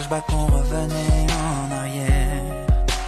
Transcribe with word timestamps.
qu'on 0.00 0.46
revenait 0.46 1.26
en 1.68 1.70
arrière. 1.70 2.42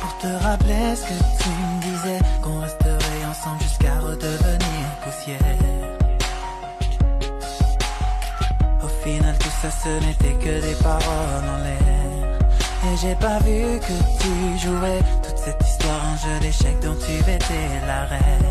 Pour 0.01 0.19
te 0.19 0.27
rappeler 0.45 0.95
ce 0.95 1.03
que 1.03 1.43
tu 1.43 1.49
me 1.49 1.81
disais 1.81 2.19
Qu'on 2.43 2.61
resterait 2.61 3.25
ensemble 3.31 3.63
jusqu'à 3.63 3.99
redevenir 4.01 4.85
poussière. 5.03 5.39
Au 8.83 8.89
final 9.03 9.35
tout 9.39 9.49
ça 9.63 9.71
ce 9.71 9.89
n'était 10.05 10.35
que 10.35 10.61
des 10.61 10.75
paroles 10.83 11.49
en 11.55 11.59
l'air. 11.65 12.39
Et 12.87 12.97
j'ai 13.01 13.15
pas 13.15 13.39
vu 13.39 13.81
que 13.81 13.97
tu 14.21 14.67
jouais 14.67 15.01
Toute 15.23 15.39
cette 15.39 15.67
histoire 15.67 16.03
en 16.13 16.17
jeu 16.19 16.39
d'échecs 16.43 16.81
dont 16.83 16.97
tu 16.97 17.13
étais 17.31 17.87
la 17.87 18.05
reine. 18.05 18.45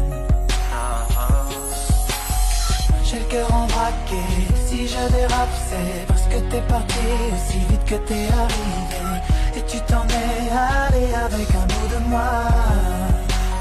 J'ai 3.03 3.20
le 3.20 3.25
cœur 3.25 3.53
embraqué, 3.53 4.23
si 4.66 4.88
je 4.88 5.11
dérape 5.11 5.55
c'est 5.70 6.08
parce 6.08 6.23
que 6.23 6.39
t'es 6.50 6.61
parti 6.61 7.05
aussi 7.31 7.59
vite 7.70 7.83
Et 7.95 9.61
tu 9.67 9.77
t'en 9.81 10.03
es 10.07 10.49
allé 10.49 11.13
avec 11.13 11.47
un 11.53 11.65
bout 11.67 11.88
de 11.93 11.99
moi. 12.09 12.41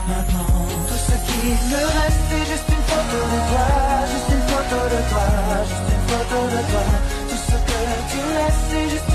Maintenant 0.09 0.65
tout 0.89 1.01
ce 1.09 1.13
qui 1.27 1.49
me 1.69 1.77
reste 1.77 2.23
c'est 2.31 2.47
juste 2.51 2.69
une 2.71 2.85
photo 2.89 3.19
de 3.33 3.39
toi. 3.51 3.67
Juste 4.11 4.31
une 4.31 4.47
photo 4.49 4.79
de 4.89 5.01
toi, 5.11 5.27
juste 5.69 5.89
une 5.93 6.05
photo 6.09 6.39
de 6.49 6.61
toi. 6.71 6.85
Tout 7.29 7.43
ce 7.47 7.57
que 7.69 7.81
tu 8.11 8.21
laisses 8.33 8.63
c'est 8.71 8.89
juste 8.89 9.12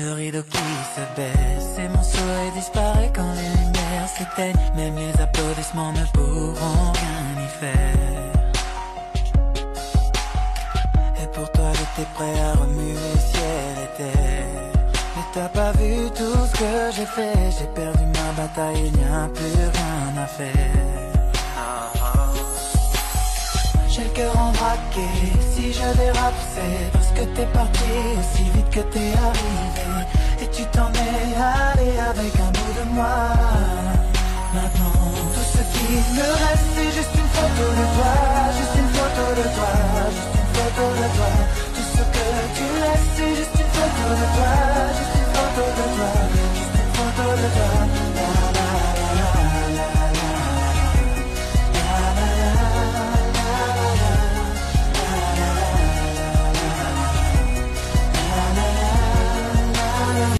Le 0.00 0.12
rideau 0.12 0.44
qui 0.44 0.58
se 0.94 1.00
baisse 1.16 1.76
et 1.76 1.88
mon 1.88 2.02
soleil 2.04 2.52
disparaît 2.54 3.10
quand 3.12 3.32
les 3.32 3.48
lumières 3.60 4.08
s'éteignent. 4.16 4.54
Même 4.76 4.96
les 4.96 5.20
applaudissements 5.20 5.92
ne 5.92 6.04
pourront 6.12 6.92
rien 6.92 7.44
y 7.44 7.48
faire. 7.58 8.32
Et 11.20 11.26
pour 11.34 11.50
toi 11.50 11.72
j'étais 11.72 12.08
prêt 12.14 12.40
à 12.40 12.52
remuer 12.60 12.94
ciel 13.32 13.76
et 13.82 13.96
terre. 13.96 14.72
Mais 15.16 15.26
t'as 15.34 15.48
pas 15.48 15.72
vu 15.72 16.08
tout 16.14 16.46
ce 16.46 16.52
que 16.60 16.92
j'ai 16.94 17.06
fait? 17.06 17.50
J'ai 17.58 17.66
perdu 17.74 18.04
ma 18.04 18.32
bataille, 18.40 18.84
il 18.86 18.92
n'y 18.96 19.04
a 19.04 19.26
plus 19.34 19.64
rien 19.78 20.22
à 20.22 20.26
faire. 20.26 20.76
J'ai 23.88 24.04
le 24.04 24.10
cœur 24.10 24.38
embraqué, 24.38 25.08
si 25.58 25.72
je 25.72 25.88
dérape 25.96 26.40
c'est 26.54 26.92
parce 26.92 27.10
que 27.16 27.24
t'es 27.34 27.46
parti 27.46 27.92
aussi 28.18 28.44
vite 28.54 28.70
que 28.70 28.82
t'es 28.92 29.12
arrivé. 29.26 29.88
Et 30.42 30.48
tu 30.56 30.62
t'en 30.74 30.90
es 30.92 31.26
allé 31.58 31.90
avec 32.10 32.32
un 32.46 32.50
bout 32.56 32.72
de 32.78 32.84
moi. 32.96 33.18
Maintenant 34.54 35.10
tout 35.34 35.48
ce 35.54 35.62
qui 35.74 35.90
me 36.16 36.28
reste 36.42 36.47